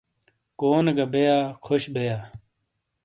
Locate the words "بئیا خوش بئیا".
1.11-2.17